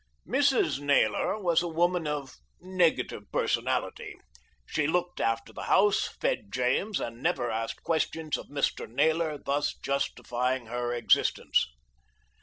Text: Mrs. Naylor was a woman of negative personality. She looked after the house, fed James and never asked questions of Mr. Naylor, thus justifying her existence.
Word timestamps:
Mrs. 0.27 0.79
Naylor 0.79 1.39
was 1.39 1.61
a 1.61 1.67
woman 1.67 2.07
of 2.07 2.33
negative 2.59 3.31
personality. 3.31 4.15
She 4.65 4.87
looked 4.87 5.21
after 5.21 5.53
the 5.53 5.65
house, 5.69 6.07
fed 6.19 6.51
James 6.51 6.99
and 6.99 7.21
never 7.21 7.51
asked 7.51 7.83
questions 7.83 8.35
of 8.35 8.47
Mr. 8.47 8.89
Naylor, 8.89 9.37
thus 9.37 9.75
justifying 9.75 10.65
her 10.65 10.91
existence. 10.91 11.67